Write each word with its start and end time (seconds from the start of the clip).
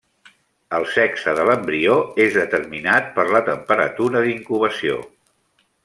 El 0.77 0.85
sexe 0.93 1.35
de 1.39 1.43
l'embrió 1.49 1.97
és 2.25 2.39
determinat 2.39 3.13
per 3.19 3.27
la 3.37 3.43
temperatura 3.51 4.25
d'incubació. 4.27 4.99